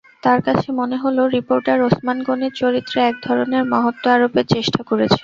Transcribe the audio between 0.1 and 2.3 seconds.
তাঁর কাছে মনে হল, রিপোর্টার ওসমান